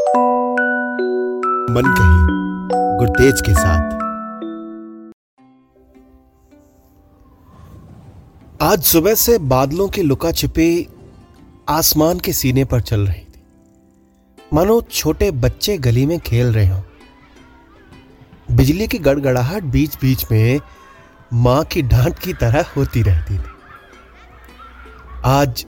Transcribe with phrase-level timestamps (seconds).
[0.00, 2.26] मन कही
[2.98, 3.90] गुरतेज के साथ।
[8.62, 10.88] आज सुबह से बादलों की लुका छिपी
[11.68, 13.42] आसमान के सीने पर चल रही थी।
[14.52, 16.82] मानो छोटे बच्चे गली में खेल रहे हों।
[18.56, 20.60] बिजली की गड़गड़ाहट बीच बीच में
[21.32, 23.44] माँ की डांट की तरह होती रहती थी।
[25.24, 25.66] आज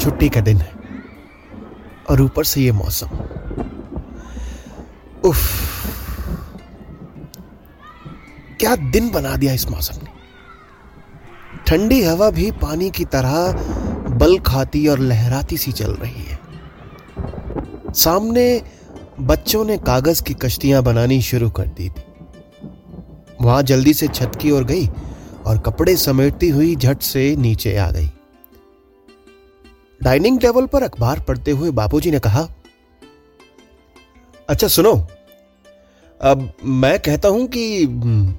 [0.00, 0.83] छुट्टी का दिन है।
[2.10, 3.08] और ऊपर से ये मौसम।
[5.24, 5.52] उफ।
[8.60, 10.10] क्या दिन बना दिया इस मौसम ने।
[11.66, 13.52] ठंडी हवा भी पानी की तरह
[14.14, 16.38] बल खाती और लहराती सी चल रही है।
[17.92, 18.62] सामने
[19.20, 22.02] बच्चों ने कागज़ की कश्तियाँ बनानी शुरू कर दी थी।
[23.40, 24.88] वहाँ जल्दी से छत की ओर गई
[25.46, 28.10] और कपड़े समेटती हुई झट से नीचे आ गई।
[30.04, 32.48] डाइनिंग टेबल पर अखबार पढ़ते हुए बापूजी ने कहा
[34.48, 34.92] अच्छा सुनो।
[36.20, 36.50] अब
[36.82, 38.34] मैं कहता हूँ कि हम्म,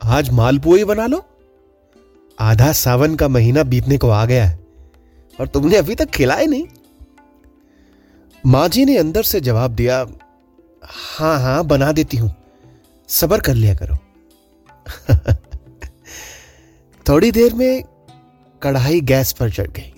[0.00, 1.24] आज मालपुई बना लो।
[2.38, 4.58] आधा सावन का महीना बीतने को आ गया है
[5.38, 6.66] और तुमने अभी तक खिलाए नहीं।
[8.44, 9.98] माँ जी ने अंदर से जवाब दिया
[11.18, 12.34] हाँ हाँ बना देती हूँ।
[13.08, 13.96] सबर कर लिया करो।
[17.06, 17.82] थोड़ी देर में
[18.62, 19.92] कढ़ाई गैस पर चढ़ गई।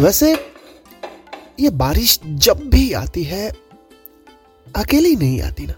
[0.00, 0.34] वैसे,
[1.60, 3.50] ये बारिश जब भी आती है,
[4.76, 5.74] अकेली नहीं आती ना।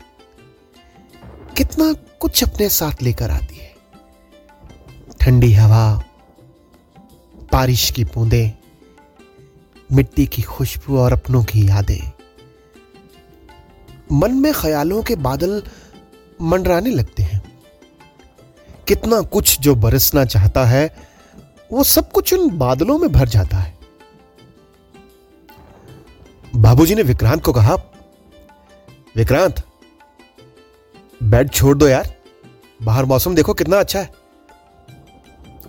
[1.57, 3.77] कितना कुछ अपने साथ लेकर आती है।
[5.21, 6.05] ठंडी हवा,
[7.53, 8.51] बारिश की बूंदें,
[9.93, 12.13] मिट्टी की खुशबू और अपनों की यादें।
[14.13, 15.63] मन में ख्यालों के बादल
[16.43, 17.63] मंडराने लगते हैं।
[18.89, 20.97] कितना कुछ जो बरसना चाहता है,
[21.73, 23.80] वो सब कुछ उन बादलों में भर जाता है।
[26.57, 27.75] बाबूजी ने विक्रांत को कहा,
[29.17, 29.63] विक्रांत,
[31.23, 32.15] बेड छोड़ दो यार।
[32.83, 34.11] बाहर मौसम देखो कितना अच्छा है।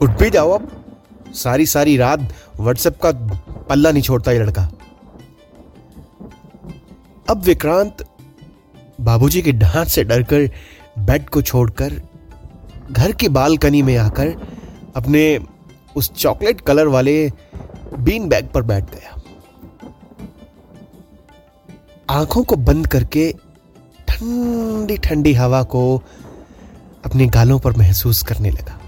[0.02, 0.86] उठ भी जाओ अब।
[1.34, 2.20] सारी सारी रात
[2.60, 3.12] व्हाट्सएप का
[3.70, 4.72] पल्ला नहीं छोड़ता ये लड़का।
[7.30, 8.06] अब विक्रांत
[9.02, 10.50] बाबूजी की डांट से डरकर
[11.00, 12.02] बेड को छोड़कर
[12.92, 14.48] घर की बालकनी में आकर
[14.96, 15.40] अपने
[15.96, 17.32] उस चॉकलेट कलर वाले
[18.00, 19.21] बीन बैग पर बैठ गया।
[22.12, 23.36] आँखों को बंद करके
[24.08, 25.82] ठंडी ठंडी हवा को
[27.06, 28.80] अपने गालों पर महसूस करने लगा।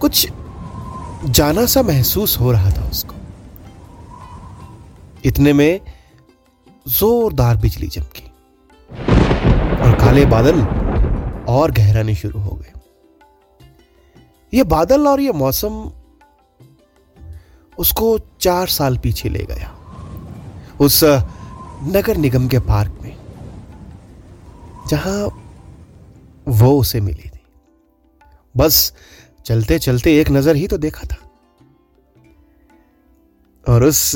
[0.00, 0.28] कुछ
[1.24, 3.14] जाना सा महसूस हो रहा था उसको।
[5.24, 5.80] इतने में
[6.88, 8.26] जोरदार बिजली चमकी
[9.82, 10.62] और काले बादल
[11.48, 12.72] और गहराने शुरू हो गए।
[14.54, 15.92] ये बादल और ये मौसम
[17.78, 19.74] उसको चार साल पीछे ले गया।
[20.80, 21.04] उस
[21.84, 23.16] नगर निगम के पार्क में,
[24.88, 25.20] जहाँ
[26.50, 27.40] वो उसे मिली थी।
[28.54, 28.92] बस
[29.46, 31.16] चलते चलते एक नज़र ही तो देखा था।
[33.66, 34.14] और उस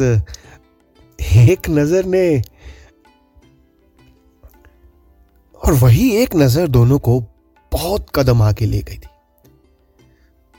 [1.18, 2.42] एक नज़र ने
[5.60, 7.20] और वही एक नज़र दोनों को
[7.72, 9.08] बहुत कदम आगे ले गई थी।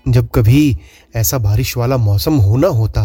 [0.05, 0.77] जब कभी
[1.15, 3.01] ऐसा बारिश वाला मौसम होना होता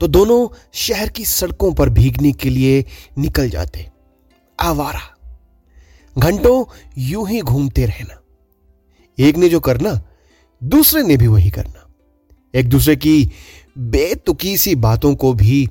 [0.00, 2.84] तो दोनों शहर की सड़कों पर भीगने के लिए
[3.18, 3.90] निकल जाते।
[4.60, 5.16] आवारा।
[6.18, 6.64] घंटों
[6.98, 8.20] यूँ ही घूमते रहना।
[9.18, 10.02] एक ने जो करना,
[10.64, 11.86] दूसरे ने भी वही करना।
[12.54, 13.30] एक दूसरे की
[13.78, 15.68] बेतुकी सी बातों को भी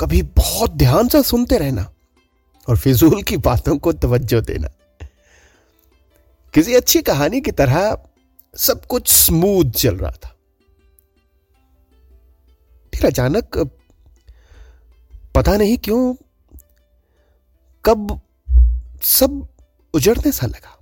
[0.00, 1.92] कभी बहुत ध्यान से सुनते रहना
[2.68, 4.68] और फिजूल की बातों को तवज्जो देना।
[6.54, 7.98] किसी अच्छी कहानी की तरह
[8.54, 10.35] सब कुछ स्मूथ चल रहा था।
[12.96, 13.56] फिर अचानक
[15.34, 16.14] पता नहीं क्यों,
[17.84, 18.20] कब
[19.02, 19.46] सब
[19.94, 20.72] उजड़ने सा लगा।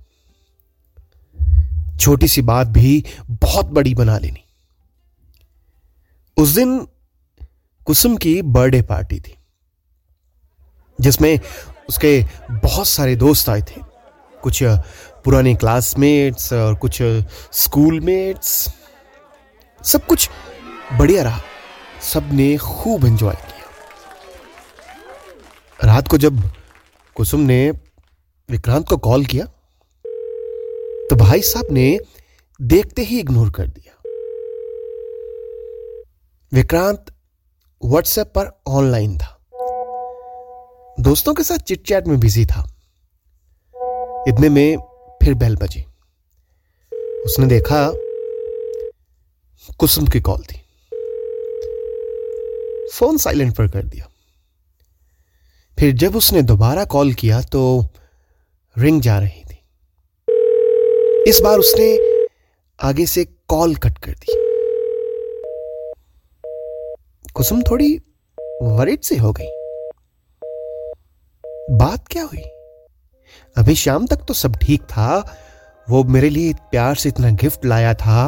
[1.99, 4.43] छोटी सी बात भी बहुत बड़ी बना लेनी।
[6.37, 6.79] उस दिन
[7.87, 9.35] कुसुम की बर्थडे पार्टी थी,
[10.99, 11.39] जिसमें
[11.89, 13.81] उसके बहुत सारे दोस्त आए थे।
[14.43, 14.63] कुछ
[15.25, 17.01] पुराने क्लासमेट्स और कुछ
[17.53, 18.69] स्कूल मेट्स
[19.81, 20.29] सब कुछ
[20.93, 21.41] बढ़िया रहा।
[22.03, 23.53] सबने खूब एंजॉय किया।
[25.83, 26.41] रात को जब
[27.15, 27.71] कुसुम ने
[28.49, 29.45] विक्रांत को कॉल किया
[31.09, 31.99] तो भाई साहब ने
[32.61, 33.93] देखते ही इग्नोर कर दिया।
[36.53, 37.05] विक्रांत
[37.83, 39.31] व्हाट्सएप पर ऑनलाइन था।
[40.99, 42.63] दोस्तों के साथ चिट चैट में बिज़ी था।
[44.27, 44.77] इतने में
[45.23, 45.85] फिर बेल बजी।
[47.25, 47.91] उसने देखा
[49.77, 50.64] कुसुम की कॉल थी।
[52.93, 54.07] फ़ोन साइलेंट पर कर दिया।
[55.79, 57.85] फिर जब उसने दोबारा कॉल किया तो
[58.77, 59.59] रिंग जा रही थी।
[61.29, 61.97] इस बार उसने
[62.79, 64.33] आगे से कॉल कट कर दी।
[67.33, 67.97] कुसुम थोड़ी
[68.61, 69.47] वरिड से हो गई।
[71.75, 72.41] बात क्या हुई?
[73.57, 75.37] अभी शाम तक तो सब ठीक था
[75.87, 78.27] वो मेरे लिए प्यार से इतना गिफ्ट लाया था।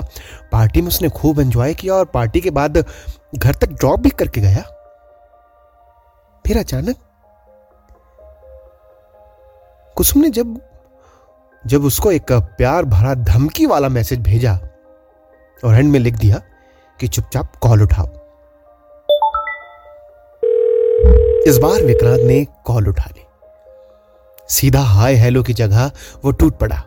[0.52, 2.78] पार्टी में उसने खूब एंजॉय किया और पार्टी के बाद
[3.36, 4.62] घर तक ड्रॉप भी करके गया।
[6.46, 6.96] फिर अचानक
[9.96, 10.60] कुसुम ने जब
[11.66, 14.54] जब उसको एक प्यार भरा धमकी वाला मैसेज भेजा
[15.64, 16.42] और एंड में लिख दिया
[17.00, 18.08] कि चुपचाप कॉल उठाओ।
[21.48, 23.26] इस बार विक्रांत ने कॉल उठा ली।
[24.50, 25.92] सीधा हाय हेलो की जगह
[26.26, 26.82] वो टूट पड़ा।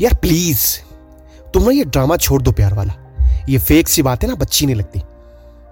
[0.00, 0.78] यार प्लीज़
[1.54, 2.92] तुम ना ये ड्रामा छोड़ दो प्यार वाला।
[3.48, 5.02] ये फेक सी बातें ना बच्ची नहीं लगती।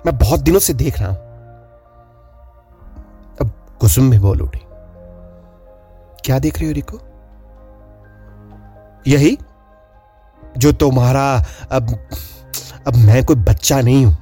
[0.07, 1.17] मैं बहुत दिनों से देख रहा हूँ।
[3.41, 3.51] अब
[3.81, 4.61] कुसुम भी बोल उठी।
[6.25, 6.99] क्या देख रहे हो रिको?
[9.07, 9.39] यही?
[10.59, 12.09] जो तुम्हारा अब
[12.87, 14.17] अब मैं कोई बच्चा नहीं हूँ।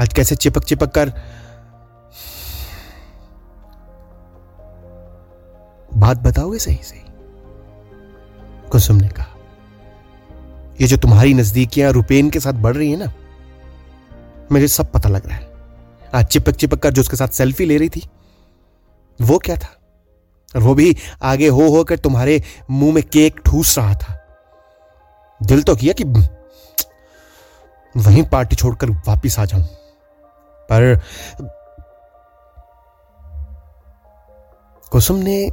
[0.00, 1.12] आज कैसे चिपक चिपक कर
[5.94, 7.00] बात बताओगे सही सही
[8.76, 9.26] कुसुम ने कहा,
[10.80, 13.12] ये जो तुम्हारी नजदीकियाँ रुपेन के साथ बढ़ रही है ना,
[14.52, 17.78] मुझे सब पता लग रहा है। आज चिपक चिपक कर जो उसके साथ सेल्फी ले
[17.78, 18.02] रही थी,
[19.18, 19.70] वो क्या था?
[20.54, 24.18] और वो भी आगे हो होकर तुम्हारे मुँह में केक ठूस रहा था।
[25.40, 26.04] दिल तो किया कि
[27.94, 29.64] वहीं पार्टी छोड़कर वापिस आ जाऊँ।
[30.68, 31.00] पर
[34.92, 35.48] कुसुम ने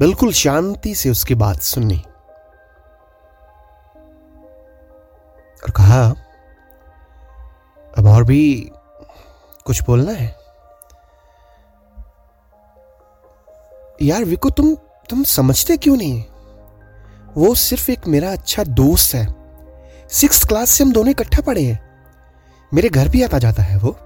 [0.00, 2.04] बिल्कुल शांति से उसकी बात सुनी
[5.64, 6.14] और कहा,
[7.98, 8.72] अब और भी
[9.64, 10.36] कुछ बोलना है?
[14.02, 14.74] यार विको, तुम
[15.10, 16.24] तुम समझते क्यों नहीं?
[17.36, 19.34] वो सिर्फ़ एक मेरा अच्छा दोस्त है।
[20.08, 21.90] सिक्स क्लास से हम दोनों इकट्ठा पढ़े हैं।
[22.74, 23.96] मेरे घर भी आता जाता है वो।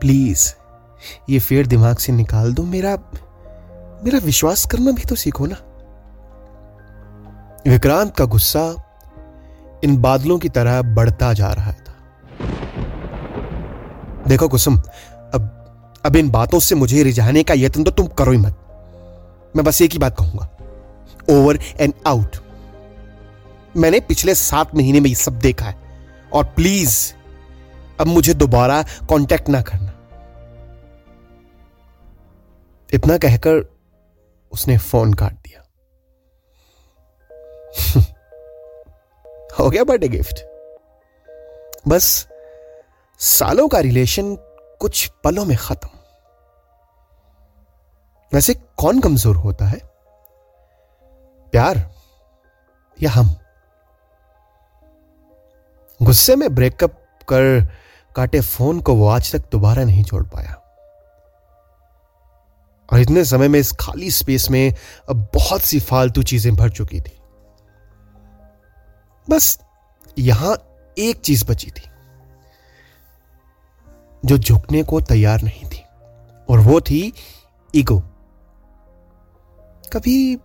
[0.00, 0.54] प्लीज़,
[1.30, 2.96] ये फेर दिमाग से निकाल दो। मेरा
[4.04, 5.56] मेरा विश्वास करना भी तो सीखो ना।
[7.66, 8.64] विक्रांत का गुस्सा
[9.84, 11.94] इन बादलों की तरह बढ़ता जा रहा था।
[14.28, 15.50] देखो कुसुम, अब
[16.04, 18.56] अब इन बातों से मुझे रिझाने का यत्न तो तुम करो ही मत।
[19.56, 20.48] मैं बस एक ही बात कहूँगा
[21.30, 22.36] ओवर एंड आउट
[23.74, 25.76] मैंने पिछले सात महीने में ये सब देखा है,
[26.32, 26.96] और प्लीज़
[28.00, 29.92] अब मुझे दोबारा कांटेक्ट ना करना।
[32.88, 33.73] इतना कहकर
[34.54, 35.60] उसने फ़ोन काट दिया।
[39.58, 40.44] हो गया बर्थडे गिफ्ट।
[41.88, 42.28] बस
[43.20, 44.34] सालों का रिलेशन
[44.80, 45.88] कुछ पलों में खत्म।
[48.32, 49.78] वैसे कौन कमज़ोर होता है?
[51.52, 51.90] प्यार
[53.02, 53.34] या हम?
[56.02, 57.68] गुस्से में ब्रेकअप कर
[58.16, 60.60] काटे फ़ोन को वो आज तक दोबारा नहीं छोड़ पाया।
[62.92, 64.74] और इतने समय में इस खाली स्पेस में
[65.08, 67.18] अब बहुत सी फालतू चीज़ें भर चुकी थी।
[69.30, 69.58] बस
[70.18, 70.56] यहाँ
[70.98, 71.82] एक चीज़ बची थी,
[74.24, 75.82] जो झुकने को तैयार नहीं थी,
[76.48, 77.12] और वो थी
[77.74, 77.98] ईगो।
[79.92, 80.38] कभी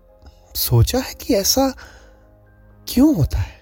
[0.55, 1.73] सोचा है कि ऐसा
[2.87, 3.59] क्यों होता है?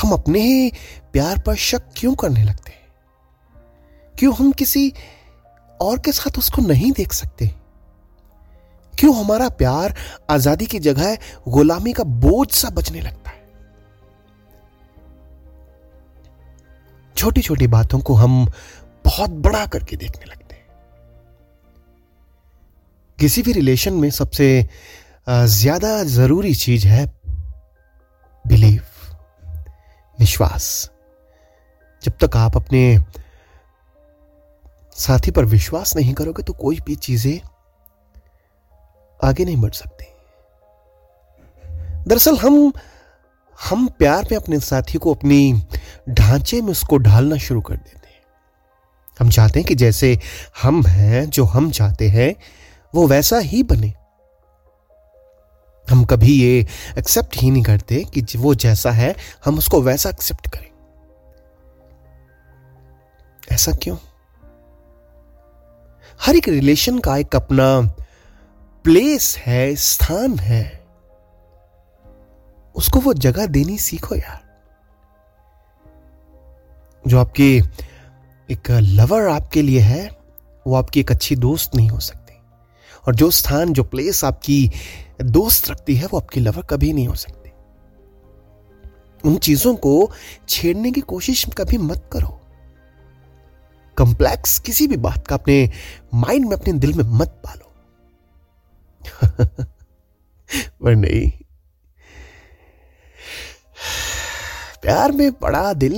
[0.00, 0.70] हम अपने ही
[1.12, 2.86] प्यार पर शक क्यों करने लगते हैं?
[4.18, 4.92] क्यों हम किसी
[5.80, 7.50] और के साथ उसको नहीं देख सकते?
[8.94, 9.94] क्यों हमारा प्यार
[10.30, 11.16] आज़ादी की जगह
[11.48, 13.36] गुलामी का बोझ सा बचने लगता है।
[17.16, 18.44] छोटी छोटी बातों को हम
[19.04, 20.66] बहुत बड़ा करके देखने लगते हैं।
[23.18, 24.68] किसी भी रिलेशन में सबसे
[25.26, 27.06] ज़्यादा ज़रूरी चीज़ है
[28.44, 28.82] बिलीव,
[30.18, 30.90] विश्वास।
[32.02, 32.82] जब तक आप अपने
[34.98, 37.40] साथी पर विश्वास नहीं करोगे तो कोई भी चीज़ें
[39.24, 40.04] आगे नहीं बढ़ सकती।
[42.08, 42.72] दरअसल हम
[43.58, 45.62] हम प्यार में अपने साथी को अपनी
[46.08, 48.22] ढांचे में उसको ढालना शुरू कर देते हैं।
[49.20, 50.18] हम चाहते हैं कि जैसे
[50.62, 52.34] हम हैं, जो हम चाहते हैं,
[52.94, 53.92] वो वैसा ही बने।
[55.90, 56.66] हम कभी ये
[56.98, 59.14] एक्सेप्ट ही नहीं करते कि वो जैसा है,
[59.44, 60.70] हम उसको वैसा एक्सेप्ट करें।
[63.52, 63.96] ऐसा क्यों?
[66.28, 67.80] हर एक रिलेशन का एक अपना
[68.84, 70.86] प्लेस है, स्थान है।
[72.76, 74.60] उसको वो जगह देनी सीखो यार।
[77.06, 77.62] जो आपके
[78.50, 80.18] एक लवर आपके लिए है,
[80.66, 82.34] वो आपकी एक अच्छी दोस्त नहीं हो सकती।
[83.08, 84.70] और जो स्थान, जो प्लेस आपकी
[85.22, 87.50] दोस्त रखती है, वो आपकी लवर कभी नहीं हो सकती।
[89.28, 90.10] उन चीज़ों को
[90.48, 92.37] छेड़ने की कोशिश कभी मत करो।
[93.98, 95.70] कंप्लेक्स किसी भी बात का अपने
[96.14, 97.64] माइंड में, अपने दिल में मत पालो।
[100.82, 101.30] पर नहीं।
[104.82, 105.94] प्यार में बड़ा दिल,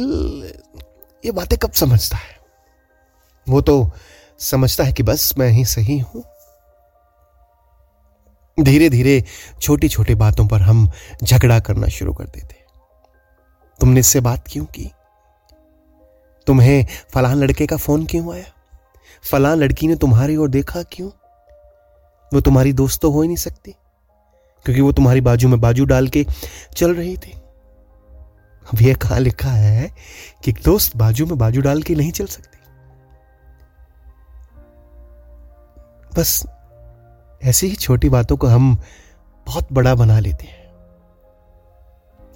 [1.24, 2.38] ये बातें कब समझता है?
[3.48, 3.90] वो तो
[4.38, 6.24] समझता है कि बस मैं ही सही हूँ।
[8.60, 9.24] धीरे धीरे
[9.60, 10.90] छोटी छोटी बातों पर हम
[11.24, 12.56] झगड़ा करना शुरू कर देते
[13.80, 14.90] तुमने इससे बात क्यों की?
[16.50, 18.44] तुम्हें फलान लड़के का फ़ोन क्यों आया?
[19.24, 21.08] फलान लड़की ने तुम्हारी ओर देखा क्यों?
[22.32, 23.70] वो तुम्हारी दोस्त तो हो ही नहीं सकती,
[24.66, 26.24] क्योंकि वो तुम्हारी बाजू में बाजू डाल के
[26.76, 27.32] चल रही थी।
[28.66, 29.90] अब यह कहा लिखा है
[30.44, 32.58] कि दोस्त बाजू में बाजू डाल के नहीं चल सकती।
[36.16, 36.42] बस
[37.42, 38.76] ऐसी ही छोटी बातों को हम
[39.46, 40.58] बहुत बड़ा बना लेते हैं।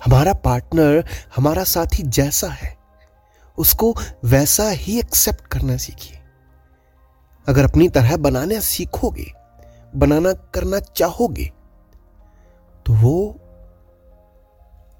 [0.05, 1.05] हमारा पार्टनर
[1.37, 2.84] हमारा साथी जैसा है।
[3.59, 3.95] उसको
[4.27, 6.19] वैसा ही एक्सेप्ट करना सीखिए।
[7.47, 9.31] अगर अपनी तरह बनाना सीखोगे,
[9.93, 11.51] बनाना करना चाहोगे
[12.87, 13.41] तो वो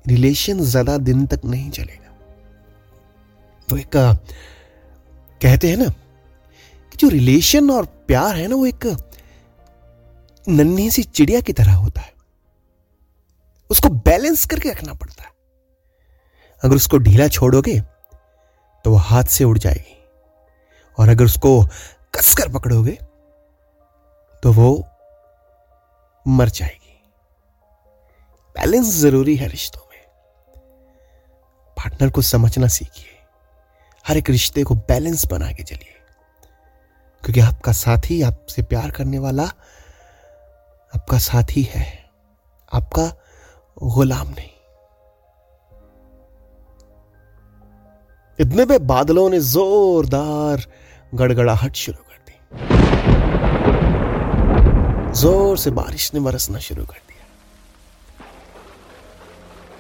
[0.05, 2.11] रिलेशन ज़्यादा दिन तक नहीं चलेगा।
[3.69, 3.97] वो एक
[5.41, 8.87] कहते हैं ना कि जो रिलेशन और प्यार है ना, वो एक
[10.47, 12.13] नन्ही सी चिड़िया की तरह होता है।
[13.71, 15.33] उसको बैलेंस करके रखना पड़ता है।
[16.63, 17.81] अगर उसको ढीला छोड़ोगे
[18.85, 20.05] तो वो हाथ से उड़ जाएगी।
[20.99, 21.65] और अगर उसको
[22.15, 22.99] कसकर पकड़ोगे
[24.43, 24.85] तो वो
[26.29, 27.03] मर जाएगी।
[28.59, 30.03] बैलेंस ज़रूरी है रिश्तों में।
[31.77, 33.19] पार्टनर को समझना सीखिए।
[34.09, 35.95] हर एक रिश्ते को बैलेंस बना के चलिए।
[37.23, 39.45] क्योंकि आपका साथी आपसे प्यार करने वाला
[40.97, 42.11] आपका साथी है।
[42.73, 43.15] आपका
[43.83, 44.54] गुलाम नहीं।
[48.39, 50.65] इतने पे बादलों ने जोरदार
[51.13, 52.37] गड़गड़ाहट शुरू कर दी।
[55.21, 57.25] ज़ोर से बारिश ने बरसना शुरू कर दिया।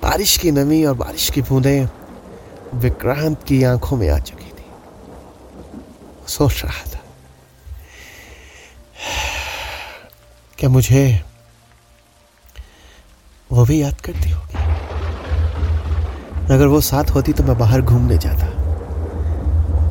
[0.02, 1.88] बारिश की नमी और बारिश की बूंदें
[2.80, 4.64] विक्रांत की आँखों में आ चुकी थी।
[6.28, 7.00] सोच रहा था,
[10.58, 11.04] क्या मुझे
[13.50, 14.63] वो भी याद करती होगी?
[16.50, 18.46] अगर वो साथ होती तो मैं बाहर घूमने जाता।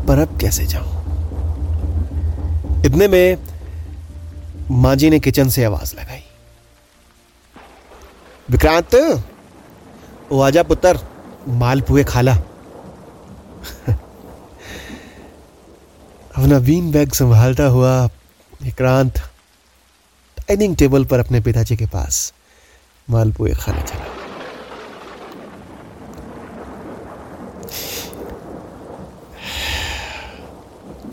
[0.08, 0.92] पर अब कैसे जाऊँ?
[2.86, 3.38] इतने में
[4.72, 6.24] माँ जी ने किचन से आवाज़ लगाई।
[8.50, 8.96] विक्रांत
[10.32, 11.00] वो आजा पुत्र
[11.48, 12.36] मालपुए खाला।
[16.36, 17.94] अपना नवीन बैग संभालता हुआ
[18.64, 19.18] विक्रांत
[20.38, 22.34] डाइनिंग टेबल पर अपने पिताजी के पास
[23.08, 24.03] मालपुए खाने चला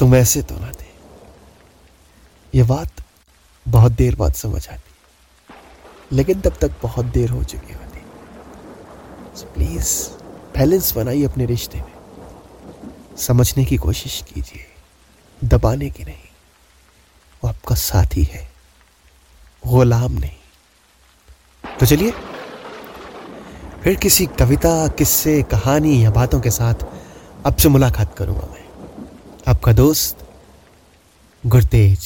[0.01, 0.87] तुम ऐसे तो ना थे।
[2.55, 2.93] ये बात
[3.69, 4.95] बहुत देर बाद समझ आती।
[6.17, 7.99] लेकिन तब तक बहुत देर हो चुकी होती।
[9.37, 10.09] So प्लीज़
[10.59, 11.93] बैलेंस बनाइए अपने रिश्ते में।
[13.17, 14.67] समझने की कोशिश कीजिए,
[15.45, 16.29] दबाने की नहीं।
[17.45, 18.53] वो आपका साथी है,
[19.67, 20.37] गुलाम नहीं।
[21.81, 22.13] तो चलिए,
[23.83, 26.75] फिर किसी कविता, किस्से, कहानी या बातों के साथ
[27.47, 28.60] अब से मुलाकात करूँगा मैं।
[29.51, 30.19] आपका दोस्त
[31.45, 31.99] गुरतेज।